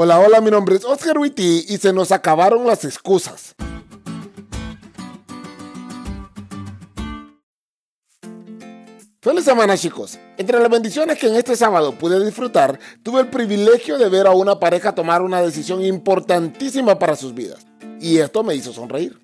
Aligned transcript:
Hola, 0.00 0.20
hola, 0.20 0.40
mi 0.40 0.52
nombre 0.52 0.76
es 0.76 0.84
Oscar 0.84 1.18
Witty 1.18 1.64
y 1.70 1.78
se 1.78 1.92
nos 1.92 2.12
acabaron 2.12 2.64
las 2.64 2.84
excusas. 2.84 3.56
Feliz 9.20 9.44
semana 9.44 9.76
chicos. 9.76 10.16
Entre 10.36 10.60
las 10.60 10.70
bendiciones 10.70 11.18
que 11.18 11.26
en 11.26 11.34
este 11.34 11.56
sábado 11.56 11.98
pude 11.98 12.24
disfrutar, 12.24 12.78
tuve 13.02 13.22
el 13.22 13.26
privilegio 13.26 13.98
de 13.98 14.08
ver 14.08 14.28
a 14.28 14.30
una 14.30 14.60
pareja 14.60 14.94
tomar 14.94 15.20
una 15.20 15.42
decisión 15.42 15.84
importantísima 15.84 16.96
para 17.00 17.16
sus 17.16 17.34
vidas. 17.34 17.66
Y 18.00 18.18
esto 18.18 18.44
me 18.44 18.54
hizo 18.54 18.72
sonreír. 18.72 19.18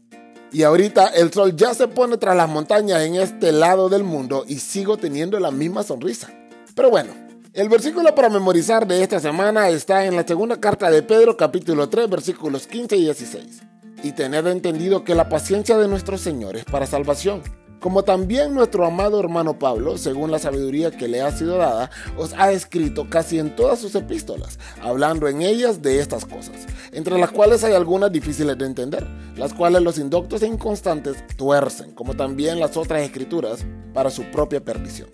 Y 0.51 0.65
ahorita 0.65 1.07
el 1.07 1.33
sol 1.33 1.55
ya 1.55 1.73
se 1.75 1.87
pone 1.87 2.17
tras 2.17 2.37
las 2.37 2.49
montañas 2.49 3.03
en 3.03 3.15
este 3.15 3.53
lado 3.53 3.89
del 3.89 4.03
mundo 4.03 4.45
y 4.49 4.59
sigo 4.59 4.97
teniendo 4.97 5.39
la 5.39 5.53
misma 5.53 5.85
sonrisa. 5.85 6.33
Pero 6.75 6.91
bueno, 6.91 7.24
el 7.55 7.69
versículo 7.69 8.13
para 8.15 8.29
memorizar 8.29 8.87
de 8.87 9.03
esta 9.03 9.21
semana 9.21 9.69
está 9.69 10.05
en 10.05 10.17
la 10.17 10.27
segunda 10.27 10.61
carta 10.61 10.91
de 10.91 11.03
Pedro 11.03 11.37
capítulo 11.37 11.89
3 11.89 12.11
versículos 12.11 12.67
15 12.67 12.97
y 12.97 13.05
16. 13.05 13.63
Y 14.03 14.13
tened 14.13 14.47
entendido 14.49 15.05
que 15.05 15.15
la 15.15 15.29
paciencia 15.29 15.79
de 15.79 15.87
nuestro 15.87 16.19
Señor 16.19 16.57
es 16.57 16.65
para 16.65 16.87
salvación 16.87 17.43
como 17.85 18.03
también 18.03 18.55
nuestro 18.55 18.87
amado 18.87 19.21
hermano 19.21 19.59
Pablo, 19.59 19.99
según 19.99 20.31
la 20.31 20.39
sabiduría 20.39 20.91
que 20.91 21.07
le 21.07 21.21
ha 21.21 21.31
sido 21.31 21.59
dada, 21.59 21.91
os 22.17 22.33
ha 22.33 22.51
escrito 22.51 23.11
casi 23.11 23.39
en 23.39 23.55
todas 23.55 23.79
sus 23.79 23.95
epístolas, 23.95 24.59
hablando 24.81 25.29
en 25.29 25.43
ellas 25.43 25.83
de 25.83 26.01
estas 26.01 26.25
cosas, 26.25 26.67
entre 26.93 27.19
las 27.19 27.31
cuales 27.31 27.63
hay 27.63 27.75
algunas 27.75 28.11
difíciles 28.11 28.57
de 28.57 28.65
entender, 28.65 29.07
las 29.37 29.53
cuales 29.53 29.83
los 29.83 29.99
indoctos 29.99 30.41
e 30.41 30.47
inconstantes 30.47 31.27
tuercen, 31.37 31.93
como 31.93 32.15
también 32.15 32.59
las 32.59 32.75
otras 32.79 33.03
escrituras, 33.03 33.67
para 33.93 34.09
su 34.09 34.23
propia 34.31 34.65
perdición. 34.65 35.11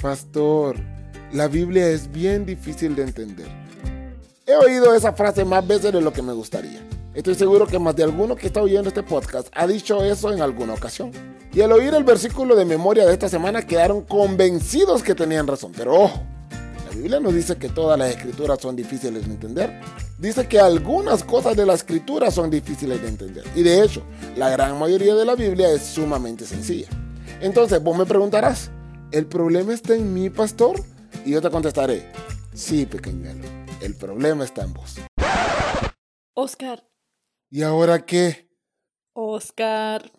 Pastor, 0.00 0.76
la 1.32 1.48
Biblia 1.48 1.88
es 1.88 2.12
bien 2.12 2.44
difícil 2.44 2.94
de 2.94 3.02
entender. 3.02 3.46
He 4.46 4.54
oído 4.54 4.94
esa 4.94 5.14
frase 5.14 5.44
más 5.44 5.66
veces 5.66 5.92
de 5.92 6.00
lo 6.00 6.12
que 6.12 6.20
me 6.20 6.32
gustaría. 6.32 6.86
Estoy 7.14 7.34
seguro 7.34 7.66
que 7.66 7.78
más 7.78 7.96
de 7.96 8.02
alguno 8.02 8.36
que 8.36 8.46
está 8.46 8.60
oyendo 8.60 8.88
este 8.88 9.02
podcast 9.02 9.48
ha 9.52 9.66
dicho 9.66 10.04
eso 10.04 10.32
en 10.32 10.42
alguna 10.42 10.74
ocasión. 10.74 11.10
Y 11.52 11.60
al 11.62 11.72
oír 11.72 11.94
el 11.94 12.04
versículo 12.04 12.54
de 12.54 12.64
memoria 12.64 13.06
de 13.06 13.12
esta 13.12 13.28
semana 13.28 13.62
quedaron 13.62 14.02
convencidos 14.02 15.02
que 15.02 15.14
tenían 15.14 15.46
razón. 15.46 15.72
Pero 15.74 15.94
ojo, 15.94 16.22
la 16.86 16.94
Biblia 16.94 17.20
no 17.20 17.30
dice 17.30 17.56
que 17.56 17.70
todas 17.70 17.98
las 17.98 18.10
escrituras 18.10 18.60
son 18.60 18.76
difíciles 18.76 19.26
de 19.26 19.32
entender. 19.32 19.80
Dice 20.18 20.46
que 20.46 20.60
algunas 20.60 21.24
cosas 21.24 21.56
de 21.56 21.64
la 21.64 21.74
escritura 21.74 22.30
son 22.30 22.50
difíciles 22.50 23.00
de 23.00 23.08
entender. 23.08 23.44
Y 23.54 23.62
de 23.62 23.82
hecho, 23.82 24.02
la 24.36 24.50
gran 24.50 24.78
mayoría 24.78 25.14
de 25.14 25.24
la 25.24 25.34
Biblia 25.34 25.70
es 25.70 25.82
sumamente 25.82 26.44
sencilla. 26.44 26.88
Entonces 27.40 27.82
vos 27.82 27.96
me 27.96 28.04
preguntarás, 28.04 28.70
¿el 29.10 29.26
problema 29.26 29.72
está 29.72 29.94
en 29.94 30.12
mí, 30.12 30.28
pastor? 30.30 30.82
Y 31.24 31.30
yo 31.30 31.40
te 31.40 31.50
contestaré, 31.50 32.10
sí, 32.52 32.84
pequeñuelo, 32.84 33.46
el 33.80 33.94
problema 33.94 34.44
está 34.44 34.64
en 34.64 34.72
vos. 34.72 34.96
Oscar. 36.34 36.82
¿Y 37.48 37.62
ahora 37.62 38.04
qué? 38.04 38.50
Oscar. 39.12 40.10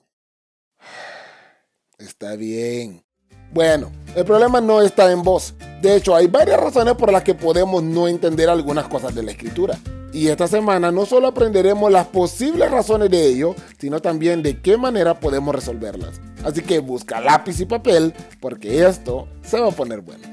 Está 1.98 2.36
bien. 2.36 3.04
Bueno, 3.52 3.92
el 4.16 4.24
problema 4.24 4.62
no 4.62 4.82
está 4.82 5.12
en 5.12 5.24
vos. 5.24 5.54
De 5.82 5.96
hecho, 5.96 6.16
hay 6.16 6.28
varias 6.28 6.60
razones 6.60 6.96
por 6.96 7.12
las 7.12 7.24
que 7.24 7.36
podemos 7.36 7.84
no 7.84 8.08
entender 8.08 8.50
algunas 8.50 8.88
cosas 8.88 9.14
de 9.14 9.24
la 9.24 9.32
escritura. 9.32 9.78
Y 10.14 10.28
esta 10.28 10.48
semana 10.48 10.92
no 10.92 11.06
solo 11.06 11.28
aprenderemos 11.28 11.92
las 11.92 12.08
posibles 12.08 12.72
razones 12.72 13.10
de 13.10 13.28
ello, 13.28 13.56
sino 13.78 14.00
también 14.00 14.42
de 14.42 14.62
qué 14.62 14.78
manera 14.78 15.20
podemos 15.20 15.54
resolverlas. 15.54 16.22
Así 16.46 16.62
que 16.62 16.80
busca 16.80 17.20
lápiz 17.20 17.60
y 17.60 17.66
papel, 17.66 18.14
porque 18.40 18.86
esto 18.86 19.28
se 19.42 19.60
va 19.60 19.70
a 19.70 19.72
poner 19.72 20.02
bueno. 20.02 20.33